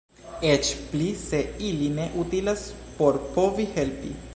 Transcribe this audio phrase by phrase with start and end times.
[0.53, 2.67] Eĉ pli se ili ne utilas
[2.97, 4.17] por povi helpi.